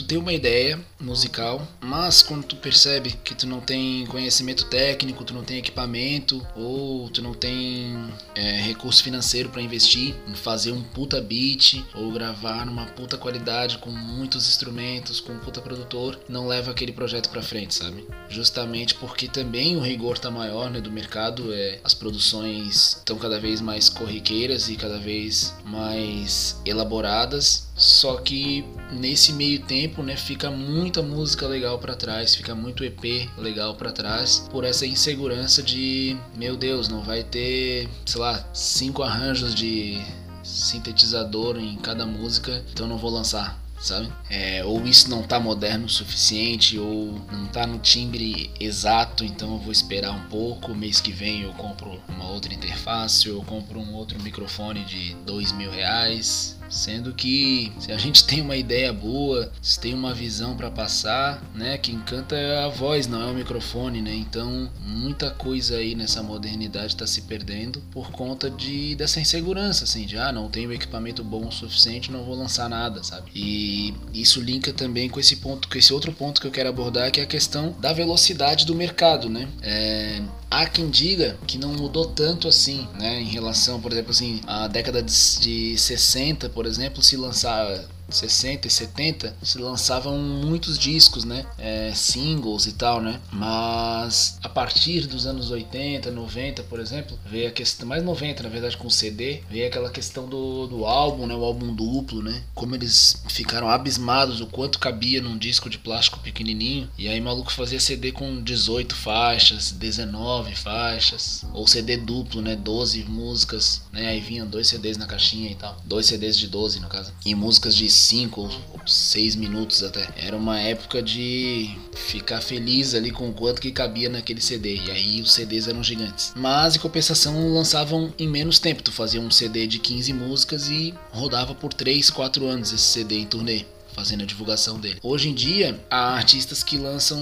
tu 0.00 0.04
tem 0.04 0.18
uma 0.18 0.32
ideia 0.32 0.80
musical, 0.98 1.66
mas 1.78 2.22
quando 2.22 2.44
tu 2.44 2.56
percebe 2.56 3.12
que 3.22 3.34
tu 3.34 3.46
não 3.46 3.60
tem 3.60 4.06
conhecimento 4.06 4.64
técnico, 4.64 5.24
tu 5.24 5.34
não 5.34 5.44
tem 5.44 5.58
equipamento 5.58 6.44
ou 6.56 7.10
tu 7.10 7.20
não 7.20 7.34
tem 7.34 8.10
é, 8.34 8.62
recurso 8.62 9.02
financeiro 9.02 9.50
para 9.50 9.60
investir 9.60 10.14
em 10.26 10.34
fazer 10.34 10.72
um 10.72 10.82
puta 10.82 11.20
beat 11.20 11.84
ou 11.94 12.10
gravar 12.12 12.64
numa 12.64 12.86
puta 12.86 13.18
qualidade 13.18 13.76
com 13.78 13.90
muitos 13.90 14.48
instrumentos, 14.48 15.20
com 15.20 15.32
um 15.32 15.38
puta 15.38 15.60
produtor, 15.60 16.18
não 16.28 16.46
leva 16.46 16.70
aquele 16.70 16.92
projeto 16.92 17.28
para 17.28 17.42
frente, 17.42 17.74
sabe? 17.74 18.06
Justamente 18.30 18.94
porque 18.94 19.28
também 19.28 19.76
o 19.76 19.80
rigor 19.80 20.18
tá 20.18 20.30
maior 20.30 20.70
né, 20.70 20.80
do 20.80 20.90
mercado, 20.90 21.52
é, 21.52 21.78
as 21.84 21.92
produções 21.92 22.96
estão 22.96 23.18
cada 23.18 23.38
vez 23.38 23.60
mais 23.60 23.90
corriqueiras 23.90 24.70
e 24.70 24.76
cada 24.76 24.98
vez 24.98 25.54
mais 25.64 26.56
elaboradas 26.64 27.69
só 27.80 28.18
que 28.18 28.62
nesse 28.92 29.32
meio 29.32 29.58
tempo, 29.62 30.02
né, 30.02 30.14
fica 30.14 30.50
muita 30.50 31.00
música 31.00 31.46
legal 31.46 31.78
para 31.78 31.96
trás, 31.96 32.34
fica 32.34 32.54
muito 32.54 32.84
EP 32.84 33.26
legal 33.38 33.74
para 33.74 33.90
trás, 33.90 34.46
por 34.50 34.64
essa 34.64 34.84
insegurança 34.84 35.62
de, 35.62 36.14
meu 36.36 36.58
Deus, 36.58 36.88
não 36.88 37.02
vai 37.02 37.24
ter, 37.24 37.88
sei 38.04 38.20
lá, 38.20 38.46
cinco 38.52 39.02
arranjos 39.02 39.54
de 39.54 39.98
sintetizador 40.42 41.56
em 41.56 41.76
cada 41.76 42.04
música, 42.04 42.62
então 42.70 42.86
não 42.86 42.98
vou 42.98 43.10
lançar 43.10 43.58
sabe? 43.80 44.12
É, 44.28 44.62
ou 44.62 44.86
isso 44.86 45.08
não 45.08 45.22
tá 45.22 45.40
moderno 45.40 45.86
o 45.86 45.88
suficiente, 45.88 46.78
ou 46.78 47.18
não 47.32 47.46
tá 47.46 47.66
no 47.66 47.78
timbre 47.78 48.50
exato, 48.60 49.24
então 49.24 49.54
eu 49.54 49.58
vou 49.58 49.72
esperar 49.72 50.12
um 50.12 50.28
pouco. 50.28 50.74
Mês 50.74 51.00
que 51.00 51.10
vem 51.10 51.42
eu 51.42 51.52
compro 51.54 51.98
uma 52.06 52.28
outra 52.28 52.52
interface, 52.52 53.30
ou 53.30 53.38
eu 53.38 53.42
compro 53.42 53.80
um 53.80 53.94
outro 53.94 54.22
microfone 54.22 54.84
de 54.84 55.14
dois 55.24 55.50
mil 55.52 55.70
reais. 55.70 56.59
Sendo 56.70 57.12
que 57.12 57.72
se 57.80 57.90
a 57.90 57.98
gente 57.98 58.24
tem 58.24 58.40
uma 58.40 58.56
ideia 58.56 58.92
boa, 58.92 59.52
se 59.60 59.78
tem 59.78 59.92
uma 59.92 60.14
visão 60.14 60.56
para 60.56 60.70
passar, 60.70 61.42
né, 61.54 61.76
quem 61.76 61.98
canta 62.00 62.36
é 62.36 62.64
a 62.64 62.68
voz, 62.68 63.06
não 63.06 63.20
é 63.20 63.30
o 63.30 63.34
microfone, 63.34 64.00
né? 64.00 64.14
Então, 64.14 64.70
muita 64.86 65.30
coisa 65.30 65.76
aí 65.76 65.94
nessa 65.94 66.22
modernidade 66.22 66.94
está 66.94 67.06
se 67.06 67.22
perdendo 67.22 67.80
por 67.90 68.10
conta 68.10 68.48
de 68.48 68.94
dessa 68.94 69.20
insegurança, 69.20 69.84
assim, 69.84 70.06
de 70.06 70.16
ah, 70.16 70.32
não 70.32 70.48
tenho 70.48 70.72
equipamento 70.72 71.24
bom 71.24 71.48
o 71.48 71.52
suficiente, 71.52 72.12
não 72.12 72.24
vou 72.24 72.36
lançar 72.36 72.68
nada, 72.68 73.02
sabe? 73.02 73.30
E 73.34 73.94
isso 74.14 74.40
linka 74.40 74.72
também 74.72 75.08
com 75.08 75.18
esse 75.18 75.36
ponto, 75.36 75.68
com 75.68 75.76
esse 75.76 75.92
outro 75.92 76.12
ponto 76.12 76.40
que 76.40 76.46
eu 76.46 76.50
quero 76.50 76.68
abordar, 76.68 77.10
que 77.10 77.20
é 77.20 77.24
a 77.24 77.26
questão 77.26 77.74
da 77.80 77.92
velocidade 77.92 78.64
do 78.64 78.74
mercado, 78.74 79.28
né? 79.28 79.48
É, 79.62 80.22
há 80.50 80.66
quem 80.66 80.90
diga 80.90 81.38
que 81.46 81.56
não 81.56 81.72
mudou 81.72 82.06
tanto 82.06 82.48
assim, 82.48 82.86
né, 82.98 83.20
em 83.20 83.26
relação, 83.26 83.80
por 83.80 83.92
exemplo, 83.92 84.10
assim, 84.10 84.40
a 84.46 84.66
década 84.66 85.02
de, 85.02 85.12
de 85.38 85.78
60, 85.78 86.48
por 86.50 86.66
exemplo, 86.66 87.02
se 87.02 87.16
lançar 87.16 87.84
60 88.16 88.66
e 88.66 88.70
70 88.70 89.36
se 89.42 89.58
lançavam 89.58 90.18
muitos 90.18 90.78
discos, 90.78 91.24
né? 91.24 91.46
É, 91.58 91.92
singles 91.94 92.66
e 92.66 92.72
tal, 92.72 93.00
né? 93.00 93.20
Mas 93.32 94.38
a 94.42 94.48
partir 94.48 95.06
dos 95.06 95.26
anos 95.26 95.50
80, 95.50 96.10
90, 96.10 96.62
por 96.64 96.80
exemplo, 96.80 97.18
veio 97.26 97.48
a 97.48 97.52
questão, 97.52 97.86
mais 97.86 98.02
90 98.02 98.42
na 98.42 98.48
verdade 98.48 98.76
com 98.76 98.88
o 98.88 98.90
CD, 98.90 99.42
veio 99.50 99.66
aquela 99.66 99.90
questão 99.90 100.28
do, 100.28 100.66
do 100.66 100.84
álbum, 100.84 101.26
né? 101.26 101.34
O 101.34 101.44
álbum 101.44 101.74
duplo, 101.74 102.22
né? 102.22 102.42
Como 102.54 102.74
eles 102.74 103.22
ficaram 103.28 103.68
abismados 103.68 104.40
o 104.40 104.46
quanto 104.46 104.78
cabia 104.78 105.20
num 105.20 105.38
disco 105.38 105.68
de 105.68 105.78
plástico 105.78 106.20
pequenininho. 106.20 106.88
E 106.98 107.08
aí 107.08 107.20
maluco 107.20 107.52
fazia 107.52 107.80
CD 107.80 108.12
com 108.12 108.42
18 108.42 108.94
faixas, 108.94 109.70
19 109.72 110.54
faixas, 110.54 111.44
ou 111.52 111.66
CD 111.66 111.96
duplo, 111.96 112.40
né? 112.40 112.56
12 112.56 113.04
músicas, 113.04 113.82
né? 113.92 114.08
Aí 114.08 114.20
vinham 114.20 114.46
dois 114.46 114.68
CDs 114.68 114.96
na 114.96 115.06
caixinha 115.06 115.50
e 115.50 115.54
tal. 115.54 115.76
Dois 115.84 116.06
CDs 116.06 116.38
de 116.38 116.48
12 116.48 116.80
no 116.80 116.88
caso. 116.88 117.12
E 117.24 117.34
músicas 117.34 117.74
de 117.74 117.86
5 118.00 118.40
ou 118.40 118.50
6 118.86 119.36
minutos 119.36 119.82
até. 119.82 120.08
Era 120.16 120.36
uma 120.36 120.58
época 120.58 121.02
de 121.02 121.70
ficar 121.94 122.40
feliz 122.40 122.94
ali 122.94 123.10
com 123.10 123.28
o 123.28 123.32
quanto 123.32 123.60
que 123.60 123.70
cabia 123.70 124.08
naquele 124.08 124.40
CD. 124.40 124.76
E 124.76 124.90
aí 124.90 125.20
os 125.20 125.32
CDs 125.32 125.68
eram 125.68 125.82
gigantes. 125.82 126.32
Mas 126.34 126.76
em 126.76 126.78
compensação 126.78 127.52
lançavam 127.52 128.12
em 128.18 128.28
menos 128.28 128.58
tempo. 128.58 128.82
Tu 128.82 128.92
fazia 128.92 129.20
um 129.20 129.30
CD 129.30 129.66
de 129.66 129.78
15 129.78 130.12
músicas 130.12 130.68
e 130.68 130.94
rodava 131.12 131.54
por 131.54 131.72
3, 131.72 132.10
4 132.10 132.46
anos 132.46 132.72
esse 132.72 132.84
CD 132.84 133.18
em 133.18 133.26
turnê 133.26 133.64
fazendo 133.92 134.22
a 134.22 134.26
divulgação 134.26 134.78
dele. 134.78 134.98
Hoje 135.02 135.28
em 135.28 135.34
dia, 135.34 135.78
há 135.90 136.14
artistas 136.14 136.62
que 136.62 136.78
lançam 136.78 137.20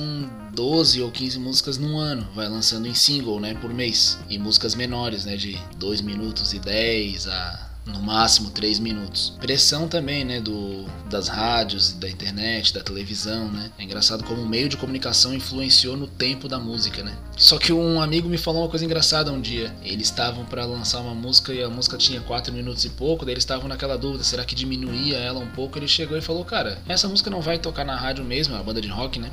12 0.53 1.01
ou 1.01 1.11
15 1.11 1.39
músicas 1.39 1.79
num 1.79 1.99
ano, 1.99 2.29
vai 2.35 2.49
lançando 2.49 2.87
em 2.87 2.95
single, 2.95 3.41
né, 3.41 3.55
por 3.55 3.73
mês, 3.73 4.19
e 4.29 4.39
músicas 4.39 4.75
menores, 4.75 5.25
né, 5.25 5.37
de 5.37 5.59
2 5.77 6.01
minutos 6.01 6.53
e 6.53 6.59
10 6.59 7.27
a 7.27 7.68
no 7.89 8.01
máximo 8.01 8.51
3 8.51 8.79
minutos. 8.79 9.35
Pressão 9.41 9.89
também, 9.89 10.25
né, 10.25 10.41
do, 10.41 10.85
das 11.09 11.29
rádios, 11.29 11.93
da 11.93 12.09
internet, 12.09 12.73
da 12.73 12.81
televisão, 12.81 13.51
né? 13.51 13.71
É 13.79 13.83
engraçado 13.83 14.25
como 14.25 14.43
o 14.43 14.49
meio 14.49 14.69
de 14.69 14.77
comunicação 14.77 15.35
influenciou 15.35 15.97
no 15.97 16.07
tempo 16.07 16.49
da 16.49 16.59
música, 16.59 17.03
né? 17.03 17.17
Só 17.37 17.59
que 17.59 17.73
um 17.73 18.01
amigo 18.01 18.29
me 18.29 18.39
falou 18.39 18.63
uma 18.63 18.69
coisa 18.69 18.85
engraçada 18.85 19.33
um 19.33 19.41
dia. 19.41 19.75
Eles 19.83 20.09
estavam 20.09 20.45
para 20.45 20.65
lançar 20.65 21.01
uma 21.01 21.15
música 21.15 21.53
e 21.53 21.63
a 21.63 21.69
música 21.69 21.97
tinha 21.97 22.21
4 22.21 22.53
minutos 22.53 22.85
e 22.85 22.91
pouco, 22.91 23.25
daí 23.25 23.35
eles 23.35 23.43
estavam 23.43 23.69
naquela 23.69 23.97
dúvida, 23.97 24.25
será 24.25 24.45
que 24.45 24.55
diminuía 24.55 25.17
ela 25.19 25.41
um 25.41 25.49
pouco? 25.49 25.79
Ele 25.79 25.89
chegou 25.89 26.17
e 26.17 26.21
falou: 26.21 26.45
"Cara, 26.45 26.79
essa 26.89 27.09
música 27.09 27.31
não 27.31 27.41
vai 27.41 27.59
tocar 27.59 27.85
na 27.85 27.97
rádio 27.97 28.25
mesmo, 28.25 28.55
é 28.55 28.59
uma 28.59 28.65
banda 28.65 28.81
de 28.81 28.89
rock, 28.89 29.19
né? 29.19 29.31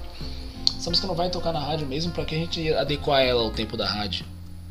Essa 0.77 0.89
música 0.89 1.07
não 1.07 1.15
vai 1.15 1.29
tocar 1.29 1.51
na 1.51 1.59
rádio 1.59 1.88
mesmo 1.88 2.12
para 2.12 2.25
que 2.25 2.35
a 2.35 2.38
gente 2.38 2.74
adequar 2.74 3.21
ela 3.21 3.41
ao 3.41 3.51
tempo 3.51 3.75
da 3.75 3.88
rádio 3.88 4.25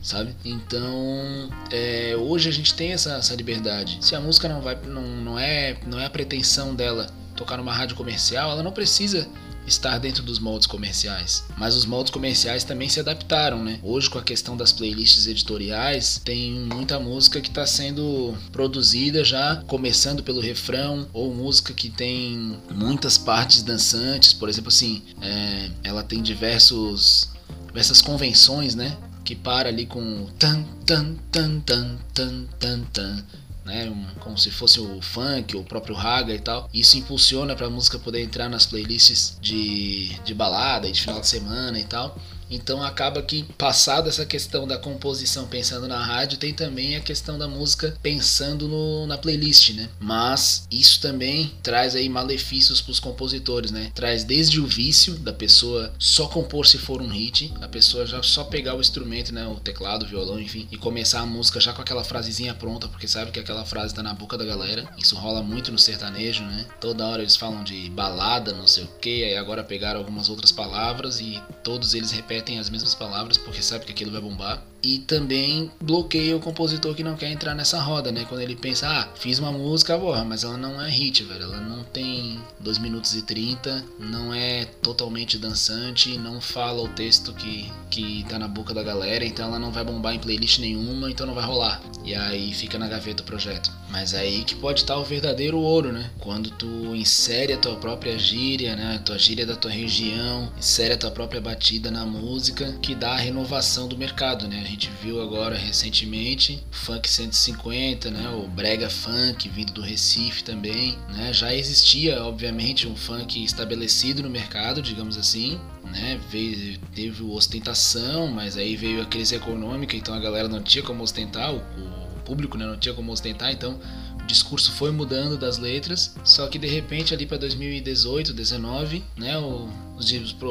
sabe? 0.04 0.36
Então, 0.44 1.50
é, 1.72 2.14
hoje 2.16 2.48
a 2.48 2.52
gente 2.52 2.74
tem 2.74 2.92
essa, 2.92 3.14
essa 3.14 3.34
liberdade. 3.34 3.98
Se 4.02 4.14
a 4.14 4.20
música 4.20 4.48
não 4.48 4.60
vai, 4.60 4.78
não, 4.86 5.02
não 5.02 5.38
é, 5.38 5.76
não 5.86 5.98
é 5.98 6.04
a 6.04 6.10
pretensão 6.10 6.74
dela 6.74 7.08
tocar 7.34 7.56
numa 7.56 7.72
rádio 7.72 7.96
comercial, 7.96 8.52
ela 8.52 8.62
não 8.62 8.70
precisa 8.70 9.26
estar 9.66 9.96
dentro 9.98 10.22
dos 10.22 10.38
moldes 10.38 10.66
comerciais. 10.66 11.42
Mas 11.56 11.74
os 11.74 11.86
moldes 11.86 12.12
comerciais 12.12 12.64
também 12.64 12.86
se 12.88 13.00
adaptaram, 13.00 13.64
né? 13.64 13.80
Hoje, 13.82 14.10
com 14.10 14.18
a 14.18 14.22
questão 14.22 14.56
das 14.58 14.72
playlists 14.72 15.26
editoriais, 15.26 16.20
tem 16.22 16.52
muita 16.52 17.00
música 17.00 17.40
que 17.40 17.48
está 17.48 17.66
sendo 17.66 18.36
produzida 18.52 19.24
já 19.24 19.62
começando 19.66 20.22
pelo 20.22 20.40
refrão, 20.40 21.08
ou 21.14 21.34
música 21.34 21.72
que 21.72 21.88
tem 21.88 22.58
muitas 22.70 23.16
partes 23.16 23.62
dançantes, 23.62 24.34
por 24.34 24.50
exemplo, 24.50 24.68
assim, 24.68 25.02
é, 25.22 25.70
ela 25.82 26.02
tem 26.02 26.22
diversos 26.22 27.32
diversas 27.66 28.00
convenções, 28.00 28.76
né? 28.76 28.96
Que 29.24 29.34
para 29.34 29.68
ali 29.68 29.86
com 29.86 30.26
tan 30.38 30.62
tan 30.86 31.16
tan 31.32 31.60
tan 31.60 31.98
tan 32.12 32.46
tan 32.60 32.84
tan 32.92 33.24
né, 33.64 33.88
um, 33.88 34.06
como 34.20 34.36
se 34.36 34.50
fosse 34.50 34.78
o 34.78 35.00
funk, 35.00 35.56
o 35.56 35.64
próprio 35.64 35.94
raga 35.94 36.34
e 36.34 36.38
tal. 36.38 36.68
Isso 36.72 36.98
impulsiona 36.98 37.56
para 37.56 37.66
a 37.66 37.70
música 37.70 37.98
poder 37.98 38.20
entrar 38.20 38.48
nas 38.48 38.66
playlists 38.66 39.38
de, 39.40 40.14
de 40.24 40.34
balada 40.34 40.86
e 40.86 40.92
de 40.92 41.00
final 41.00 41.20
de 41.20 41.26
semana 41.26 41.78
e 41.78 41.84
tal. 41.84 42.18
Então 42.50 42.82
acaba 42.82 43.22
que 43.22 43.44
passado 43.56 44.08
essa 44.08 44.26
questão 44.26 44.66
da 44.66 44.78
composição 44.78 45.46
pensando 45.46 45.88
na 45.88 46.04
rádio, 46.04 46.38
tem 46.38 46.52
também 46.52 46.96
a 46.96 47.00
questão 47.00 47.38
da 47.38 47.48
música 47.48 47.96
pensando 48.02 48.68
no, 48.68 49.06
na 49.06 49.18
playlist, 49.18 49.70
né? 49.70 49.88
Mas 49.98 50.66
isso 50.70 51.00
também 51.00 51.52
traz 51.62 51.94
aí 51.94 52.08
malefícios 52.08 52.80
para 52.80 52.92
os 52.92 53.00
compositores, 53.00 53.70
né? 53.70 53.90
Traz 53.94 54.24
desde 54.24 54.60
o 54.60 54.66
vício 54.66 55.14
da 55.14 55.32
pessoa 55.32 55.92
só 55.98 56.26
compor 56.28 56.66
se 56.66 56.78
for 56.78 57.00
um 57.00 57.08
hit, 57.08 57.52
a 57.60 57.68
pessoa 57.68 58.06
já 58.06 58.22
só 58.22 58.44
pegar 58.44 58.74
o 58.74 58.80
instrumento, 58.80 59.32
né, 59.32 59.46
o 59.46 59.56
teclado, 59.56 60.04
o 60.04 60.08
violão, 60.08 60.40
enfim, 60.40 60.68
e 60.70 60.76
começar 60.76 61.20
a 61.20 61.26
música 61.26 61.60
já 61.60 61.72
com 61.72 61.82
aquela 61.82 62.04
frasezinha 62.04 62.54
pronta, 62.54 62.88
porque 62.88 63.08
sabe 63.08 63.30
que 63.30 63.40
aquela 63.40 63.64
frase 63.64 63.94
tá 63.94 64.02
na 64.02 64.14
boca 64.14 64.36
da 64.36 64.44
galera. 64.44 64.88
Isso 64.98 65.16
rola 65.16 65.42
muito 65.42 65.72
no 65.72 65.78
sertanejo, 65.78 66.42
né? 66.44 66.66
Toda 66.80 67.06
hora 67.06 67.22
eles 67.22 67.36
falam 67.36 67.64
de 67.64 67.88
balada, 67.90 68.52
não 68.52 68.66
sei 68.66 68.84
o 68.84 68.88
que, 69.00 69.24
aí 69.24 69.36
agora 69.36 69.64
pegaram 69.64 70.00
algumas 70.00 70.28
outras 70.28 70.52
palavras 70.52 71.20
e 71.20 71.42
todos 71.62 71.94
eles 71.94 72.10
repetem 72.10 72.34
repetem 72.44 72.58
as 72.58 72.68
mesmas 72.68 72.94
palavras 72.94 73.38
porque 73.38 73.62
sabe 73.62 73.86
que 73.86 73.92
aquilo 73.92 74.12
vai 74.12 74.20
bombar. 74.20 74.62
E 74.84 74.98
também 74.98 75.70
bloqueia 75.80 76.36
o 76.36 76.40
compositor 76.40 76.94
que 76.94 77.02
não 77.02 77.16
quer 77.16 77.30
entrar 77.30 77.54
nessa 77.54 77.80
roda, 77.80 78.12
né? 78.12 78.26
Quando 78.28 78.42
ele 78.42 78.54
pensa, 78.54 78.86
ah, 78.86 79.08
fiz 79.14 79.38
uma 79.38 79.50
música, 79.50 79.98
porra, 79.98 80.24
mas 80.24 80.44
ela 80.44 80.58
não 80.58 80.80
é 80.80 80.90
hit, 80.90 81.22
velho. 81.24 81.44
Ela 81.44 81.60
não 81.60 81.82
tem 81.84 82.38
2 82.60 82.78
minutos 82.78 83.14
e 83.14 83.22
30, 83.22 83.82
não 83.98 84.34
é 84.34 84.66
totalmente 84.82 85.38
dançante, 85.38 86.18
não 86.18 86.38
fala 86.40 86.82
o 86.82 86.88
texto 86.88 87.32
que, 87.32 87.72
que 87.90 88.26
tá 88.28 88.38
na 88.38 88.46
boca 88.46 88.74
da 88.74 88.82
galera, 88.82 89.24
então 89.24 89.46
ela 89.46 89.58
não 89.58 89.72
vai 89.72 89.84
bombar 89.84 90.14
em 90.14 90.18
playlist 90.18 90.58
nenhuma, 90.58 91.10
então 91.10 91.26
não 91.26 91.34
vai 91.34 91.44
rolar. 91.44 91.80
E 92.04 92.14
aí 92.14 92.52
fica 92.52 92.78
na 92.78 92.86
gaveta 92.86 93.22
o 93.22 93.26
projeto. 93.26 93.72
Mas 93.90 94.12
é 94.12 94.18
aí 94.18 94.44
que 94.44 94.56
pode 94.56 94.80
estar 94.80 94.98
o 94.98 95.04
verdadeiro 95.04 95.56
ouro, 95.56 95.92
né? 95.92 96.10
Quando 96.18 96.50
tu 96.50 96.94
insere 96.94 97.52
a 97.52 97.58
tua 97.58 97.76
própria 97.76 98.18
gíria, 98.18 98.74
né? 98.74 98.96
A 98.96 98.98
tua 98.98 99.18
gíria 99.18 99.46
da 99.46 99.56
tua 99.56 99.70
região, 99.70 100.52
insere 100.58 100.94
a 100.94 100.98
tua 100.98 101.10
própria 101.10 101.40
batida 101.40 101.90
na 101.90 102.04
música, 102.04 102.72
que 102.82 102.94
dá 102.94 103.12
a 103.12 103.18
renovação 103.18 103.86
do 103.86 103.96
mercado, 103.96 104.48
né? 104.48 104.73
Gente 104.74 104.90
viu 105.00 105.22
agora 105.22 105.56
recentemente 105.56 106.60
funk 106.68 107.08
150, 107.08 108.10
né? 108.10 108.28
O 108.30 108.48
brega 108.48 108.90
funk 108.90 109.48
vindo 109.48 109.72
do 109.72 109.80
Recife 109.80 110.42
também, 110.42 110.98
né? 111.10 111.32
Já 111.32 111.54
existia, 111.54 112.20
obviamente, 112.24 112.88
um 112.88 112.96
funk 112.96 113.44
estabelecido 113.44 114.20
no 114.20 114.28
mercado, 114.28 114.82
digamos 114.82 115.16
assim, 115.16 115.60
né? 115.84 116.20
Veio, 116.28 116.76
teve 116.92 117.22
ostentação, 117.22 118.26
mas 118.26 118.56
aí 118.56 118.74
veio 118.74 119.00
a 119.00 119.06
crise 119.06 119.36
econômica, 119.36 119.96
então 119.96 120.12
a 120.12 120.18
galera 120.18 120.48
não 120.48 120.60
tinha 120.60 120.82
como 120.82 121.04
ostentar, 121.04 121.54
o, 121.54 121.58
o 121.58 122.20
público 122.24 122.58
né, 122.58 122.66
não 122.66 122.76
tinha 122.76 122.96
como 122.96 123.12
ostentar, 123.12 123.52
então 123.52 123.78
o 124.20 124.26
discurso 124.26 124.72
foi 124.72 124.90
mudando 124.90 125.38
das 125.38 125.56
letras, 125.56 126.16
só 126.24 126.48
que 126.48 126.58
de 126.58 126.66
repente 126.66 127.14
ali 127.14 127.26
para 127.26 127.36
2018, 127.36 128.32
19, 128.32 129.04
né, 129.16 129.38
o, 129.38 129.68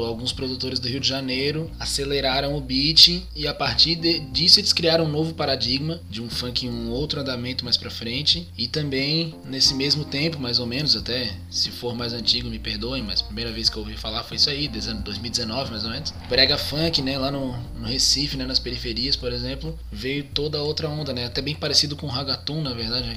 alguns 0.05 0.31
produtores 0.31 0.79
do 0.79 0.87
Rio 0.87 0.99
de 0.99 1.07
Janeiro 1.07 1.69
aceleraram 1.79 2.55
o 2.55 2.61
beat 2.61 3.23
e 3.35 3.47
a 3.47 3.53
partir 3.53 3.95
de, 3.95 4.19
disso 4.19 4.59
eles 4.59 4.73
criaram 4.73 5.05
um 5.05 5.09
novo 5.09 5.33
paradigma 5.33 5.99
de 6.09 6.21
um 6.21 6.29
funk 6.29 6.65
em 6.65 6.69
um 6.69 6.89
outro 6.89 7.19
andamento 7.19 7.63
mais 7.63 7.77
para 7.77 7.89
frente 7.89 8.47
e 8.57 8.67
também 8.67 9.35
nesse 9.45 9.73
mesmo 9.73 10.05
tempo, 10.05 10.39
mais 10.39 10.59
ou 10.59 10.65
menos 10.65 10.95
até, 10.95 11.33
se 11.49 11.69
for 11.71 11.95
mais 11.95 12.13
antigo 12.13 12.49
me 12.49 12.59
perdoem, 12.59 13.03
mas 13.03 13.21
a 13.21 13.25
primeira 13.25 13.51
vez 13.51 13.69
que 13.69 13.77
eu 13.77 13.81
ouvi 13.81 13.95
falar 13.95 14.23
foi 14.23 14.37
isso 14.37 14.49
aí, 14.49 14.67
2019 14.67 15.71
mais 15.71 15.83
ou 15.83 15.89
menos. 15.89 16.13
Brega 16.29 16.57
funk, 16.57 17.01
né, 17.01 17.17
lá 17.17 17.31
no, 17.31 17.55
no 17.77 17.87
Recife, 17.87 18.37
né, 18.37 18.45
nas 18.45 18.59
periferias, 18.59 19.15
por 19.15 19.31
exemplo, 19.31 19.77
veio 19.91 20.23
toda 20.23 20.61
outra 20.61 20.87
onda, 20.87 21.13
né, 21.13 21.25
até 21.25 21.41
bem 21.41 21.55
parecido 21.55 21.95
com 21.95 22.07
o 22.07 22.13
na 22.61 22.73
verdade, 22.73 23.09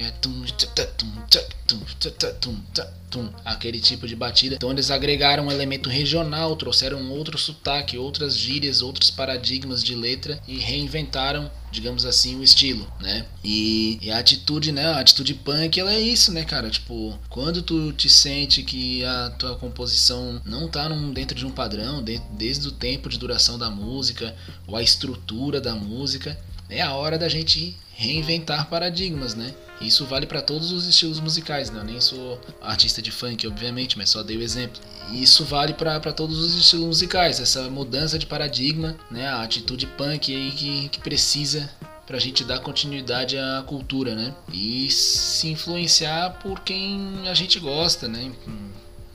aquele 3.45 3.80
tipo 3.80 4.06
de 4.06 4.16
batida. 4.16 4.56
Então 4.56 4.71
eles 4.71 4.90
agregaram 4.90 5.47
um 5.47 5.50
elemento 5.50 5.88
regional 5.88 6.15
regional, 6.16 6.56
trouxeram 6.56 7.11
outro 7.11 7.37
sotaque, 7.37 7.99
outras 7.99 8.37
gírias, 8.37 8.80
outros 8.80 9.11
paradigmas 9.11 9.82
de 9.82 9.94
letra 9.94 10.40
e 10.49 10.58
reinventaram 10.58 11.50
digamos 11.68 12.06
assim, 12.06 12.37
o 12.37 12.42
estilo, 12.42 12.90
né? 12.99 13.26
E, 13.44 13.99
e, 14.00 14.11
a 14.11 14.18
atitude, 14.18 14.73
né? 14.73 14.87
A 14.87 15.00
atitude 15.00 15.35
punk, 15.35 15.78
ela 15.78 15.92
é 15.92 16.00
isso, 16.00 16.32
né, 16.32 16.42
cara? 16.42 16.70
Tipo, 16.70 17.18
quando 17.28 17.61
tu 17.61 17.92
te 17.92 18.08
sente 18.08 18.62
que 18.62 19.04
a 19.04 19.30
tua 19.38 19.56
composição 19.56 20.40
não 20.46 20.68
tá 20.68 20.88
num, 20.88 21.12
dentro 21.12 21.37
de 21.37 21.44
um 21.44 21.50
padrão, 21.50 22.02
de, 22.02 22.18
desde 22.30 22.66
o 22.66 22.73
tempo 22.73 23.11
de 23.11 23.18
duração 23.18 23.58
da 23.58 23.68
música 23.68 24.35
ou 24.66 24.75
a 24.75 24.82
estrutura 24.82 25.61
da 25.61 25.75
música, 25.75 26.38
é 26.70 26.80
a 26.80 26.94
hora 26.94 27.18
da 27.18 27.28
gente 27.28 27.76
reinventar 27.96 28.68
paradigmas, 28.68 29.34
né? 29.34 29.54
Isso 29.80 30.04
vale 30.06 30.26
para 30.26 30.40
todos 30.40 30.70
os 30.70 30.86
estilos 30.86 31.18
musicais, 31.18 31.70
né? 31.70 31.80
Eu 31.80 31.84
nem 31.84 32.00
sou 32.00 32.40
artista 32.62 33.02
de 33.02 33.10
funk, 33.10 33.46
obviamente, 33.46 33.98
mas 33.98 34.10
só 34.10 34.22
dei 34.22 34.36
o 34.36 34.42
exemplo. 34.42 34.80
Isso 35.12 35.44
vale 35.44 35.74
para 35.74 36.12
todos 36.12 36.38
os 36.38 36.54
estilos 36.54 36.86
musicais, 36.86 37.40
essa 37.40 37.68
mudança 37.70 38.18
de 38.18 38.26
paradigma, 38.26 38.96
né? 39.10 39.26
A 39.26 39.42
atitude 39.42 39.86
punk 39.86 40.34
aí 40.34 40.50
que, 40.52 40.88
que 40.90 41.00
precisa 41.00 41.70
pra 42.06 42.18
gente 42.18 42.44
dar 42.44 42.60
continuidade 42.60 43.36
à 43.36 43.64
cultura, 43.66 44.14
né? 44.14 44.34
E 44.52 44.90
se 44.90 45.48
influenciar 45.48 46.38
por 46.42 46.60
quem 46.60 47.28
a 47.28 47.34
gente 47.34 47.58
gosta, 47.58 48.06
né? 48.06 48.30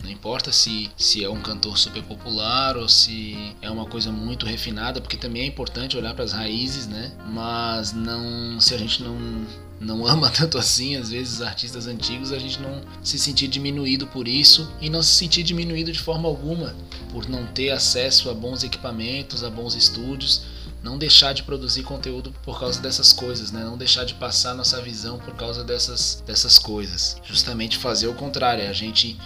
Não 0.04 0.10
importa 0.10 0.52
se, 0.52 0.90
se 0.98 1.24
é 1.24 1.30
um 1.30 1.42
cantor 1.42 1.78
super 1.78 2.04
popular 2.04 2.76
ou 2.78 2.90
se 2.90 3.56
é 3.62 3.70
uma 3.70 3.86
coisa 3.86 4.12
muito 4.12 4.46
refinada, 4.46 5.00
porque 5.00 5.18
também 5.18 5.44
é 5.44 5.46
importante 5.46 5.98
olhar 5.98 6.14
para 6.14 6.24
as 6.24 6.32
raízes, 6.32 6.88
né? 6.88 7.12
Mas 7.28 7.94
não, 7.94 8.60
se 8.60 8.74
a 8.74 8.78
gente 8.78 9.04
não 9.04 9.16
não 9.80 10.06
ama 10.08 10.30
tanto 10.30 10.58
assim, 10.58 10.96
às 10.96 11.10
vezes 11.10 11.42
artistas 11.42 11.88
antigos, 11.88 12.32
a 12.32 12.40
gente 12.40 12.62
não 12.62 12.82
se 13.04 13.18
sentir 13.18 13.48
diminuído 13.48 14.06
por 14.08 14.28
isso 14.28 14.72
e 14.80 14.90
não 14.90 15.02
se 15.02 15.12
sentir 15.16 15.44
diminuído 15.44 15.92
de 15.92 16.00
forma 16.00 16.28
alguma 16.28 16.76
por 17.12 17.28
não 17.28 17.46
ter 17.48 17.72
acesso 17.72 18.30
a 18.30 18.34
bons 18.34 18.64
equipamentos, 18.64 19.44
a 19.44 19.50
bons 19.50 19.76
estúdios, 19.76 20.44
não 20.84 20.98
deixar 20.98 21.34
de 21.34 21.44
produzir 21.44 21.84
conteúdo 21.84 22.34
por 22.44 22.60
causa 22.60 22.80
dessas 22.80 23.14
coisas, 23.14 23.52
né? 23.52 23.64
Não 23.64 23.78
deixar 23.78 24.04
de 24.04 24.14
passar 24.16 24.56
nossa 24.56 24.82
visão 24.82 25.20
por 25.20 25.36
causa 25.36 25.64
dessas 25.64 26.24
dessas 26.26 26.58
coisas. 26.58 27.18
Justamente 27.24 27.78
fazer 27.78 28.08
o 28.08 28.14
contrário, 28.14 28.68
a 28.68 28.74
gente 28.74 29.18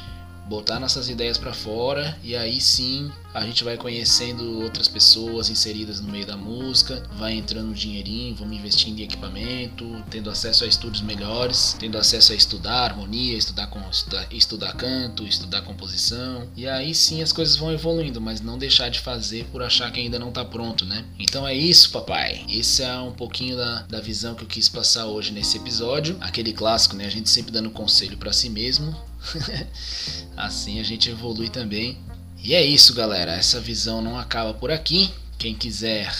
botar 0.48 0.80
nossas 0.80 1.10
ideias 1.10 1.38
para 1.38 1.54
fora 1.54 2.18
e 2.24 2.36
aí 2.36 2.62
sim 2.62 3.12
a 3.34 3.46
gente 3.46 3.66
vai 3.66 3.76
conhecendo 3.76 4.62
outras 4.62 4.88
pessoas 4.88 5.50
inseridas 5.50 6.00
no 6.00 6.10
meio 6.10 6.26
da 6.26 6.38
música, 6.38 7.04
vai 7.18 7.34
entrando 7.34 7.74
dinheirinho, 7.74 8.34
vamos 8.36 8.58
investindo 8.58 8.98
em 9.00 9.04
equipamento, 9.04 9.86
tendo 10.10 10.30
acesso 10.30 10.64
a 10.64 10.68
estudos 10.68 11.02
melhores, 11.02 11.76
tendo 11.78 11.98
acesso 11.98 12.32
a 12.32 12.36
estudar 12.36 12.86
harmonia, 12.86 13.38
estudar, 13.38 13.70
estudar, 13.92 14.28
estudar 14.32 14.74
canto, 14.74 15.28
estudar 15.28 15.64
composição 15.64 16.48
e 16.56 16.66
aí 16.66 16.96
sim 16.96 17.22
as 17.22 17.34
coisas 17.34 17.58
vão 17.58 17.74
evoluindo, 17.74 18.22
mas 18.22 18.40
não 18.40 18.58
deixar 18.58 18.90
de 18.90 19.02
fazer 19.02 19.46
por 19.52 19.62
achar 19.62 19.92
que 19.92 20.00
ainda 20.00 20.18
não 20.18 20.32
tá 20.32 20.46
pronto, 20.46 20.86
né? 20.86 21.04
Então 21.20 21.46
é 21.46 21.54
isso, 21.54 21.92
papai. 21.92 22.46
Esse 22.48 22.84
é 22.84 22.98
um 23.00 23.12
pouquinho 23.12 23.58
da, 23.58 23.82
da 23.82 24.00
visão 24.00 24.34
que 24.34 24.44
eu 24.44 24.48
quis 24.48 24.70
passar 24.70 25.08
hoje 25.08 25.34
nesse 25.34 25.58
episódio, 25.58 26.16
aquele 26.22 26.54
clássico, 26.54 26.96
né? 26.96 27.06
A 27.06 27.10
gente 27.10 27.30
sempre 27.30 27.52
dando 27.52 27.70
conselho 27.70 28.18
para 28.18 28.32
si 28.32 28.50
mesmo 28.50 28.96
assim 30.36 30.80
a 30.80 30.84
gente 30.84 31.10
evolui 31.10 31.50
também. 31.50 31.98
E 32.44 32.54
é 32.54 32.64
isso, 32.64 32.94
galera. 32.94 33.32
Essa 33.34 33.60
visão 33.60 34.02
não 34.02 34.18
acaba 34.20 34.54
por 34.54 34.72
aqui. 34.72 35.12
Quem 35.38 35.56
quiser 35.56 36.14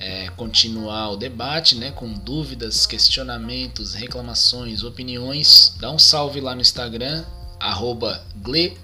é, 0.00 0.28
continuar 0.30 1.10
o 1.10 1.16
debate, 1.16 1.74
né, 1.74 1.90
com 1.90 2.12
dúvidas, 2.12 2.86
questionamentos, 2.86 3.94
reclamações, 3.94 4.82
opiniões, 4.82 5.74
dá 5.78 5.90
um 5.90 5.98
salve 5.98 6.40
lá 6.40 6.54
no 6.54 6.62
Instagram, 6.62 7.24
arroba 7.60 8.24
gle, 8.36 8.78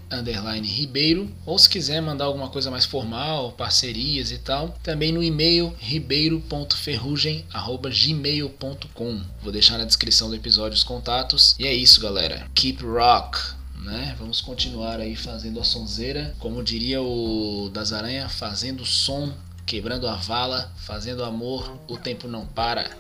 ribeiro, 0.62 1.30
ou 1.47 1.59
se 1.59 1.68
quiser 1.68 2.02
mandar 2.02 2.26
alguma 2.26 2.49
coisa 2.50 2.71
mais 2.71 2.85
formal, 2.85 3.52
parcerias 3.52 4.30
e 4.30 4.37
tal, 4.37 4.76
também 4.83 5.11
no 5.11 5.23
e-mail 5.23 5.75
ribeiro.ferrugem, 5.78 7.47
arroba 7.50 7.88
gmail.com. 7.88 9.23
Vou 9.42 9.52
deixar 9.52 9.78
na 9.78 9.85
descrição 9.87 10.28
do 10.28 10.37
episódio 10.37 10.76
os 10.76 10.85
contatos. 10.85 11.56
E 11.59 11.66
é 11.66 11.73
isso, 11.73 12.00
galera. 12.00 12.47
Keep 12.54 12.85
rock! 12.85 13.56
Né? 13.83 14.14
Vamos 14.18 14.40
continuar 14.40 15.00
aí 15.00 15.14
fazendo 15.16 15.61
a 15.61 15.64
sonzeira, 15.64 16.35
como 16.38 16.62
diria 16.62 17.00
o 17.02 17.71
das 17.73 17.92
Aranha, 17.92 18.28
fazendo 18.28 18.85
som, 18.85 19.33
quebrando 19.64 20.09
a 20.09 20.14
vala, 20.14 20.73
fazendo 20.76 21.25
amor, 21.25 21.78
o 21.88 21.97
tempo 21.97 22.28
não 22.28 22.47
para. 22.47 22.90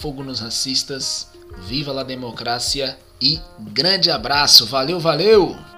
Fogo 0.00 0.22
nos 0.22 0.40
racistas, 0.40 1.28
viva 1.66 1.98
a 1.98 2.04
democracia 2.04 2.98
e 3.20 3.40
grande 3.72 4.10
abraço, 4.10 4.66
valeu, 4.66 5.00
valeu! 5.00 5.77